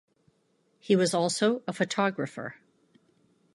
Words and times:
He 0.79 0.95
was 0.95 1.13
also 1.13 1.61
a 1.67 1.73
photographer. 1.73 2.55